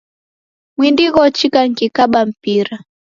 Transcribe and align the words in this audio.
Mwindi 0.77 1.03
ghochika 1.13 1.59
nikikaba 1.65 2.19
mpira 2.29 2.75